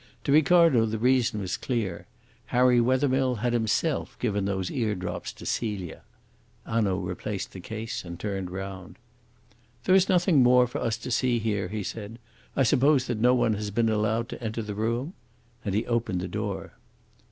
[0.23, 2.07] To Ricardo the reason was clear.
[2.47, 6.01] Harry Wethermill had himself given those ear drops to Celia.
[6.65, 8.95] Hanaud replaced the case and turned round.
[9.83, 12.17] "There is nothing more for us to see here," he said.
[12.55, 15.13] "I suppose that no one has been allowed to enter the room?"
[15.63, 16.73] And he opened the door.